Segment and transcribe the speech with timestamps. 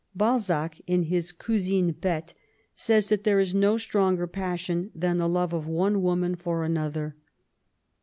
[0.17, 2.33] Balzac^ in his Couaine Bette,
[2.75, 7.15] says that there is no stronger passion than the love of one woman for another.